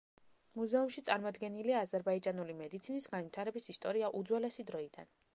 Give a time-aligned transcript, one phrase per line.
[0.59, 5.13] მუზეუმში წარმოდგენილია აზერბაიჯანული მედიცინის განვითარების ისტორია უძველესი დროიდან.